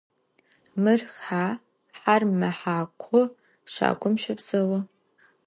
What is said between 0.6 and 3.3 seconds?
Mır he, her mehakhu,